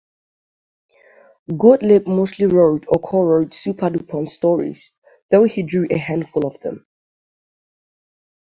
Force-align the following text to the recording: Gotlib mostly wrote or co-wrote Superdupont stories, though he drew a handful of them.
Gotlib 1.51 2.07
mostly 2.07 2.47
wrote 2.47 2.85
or 2.87 2.99
co-wrote 2.99 3.51
Superdupont 3.51 4.29
stories, 4.31 4.93
though 5.29 5.43
he 5.43 5.61
drew 5.61 5.85
a 5.91 5.97
handful 5.99 6.47
of 6.47 6.59
them. 6.61 6.87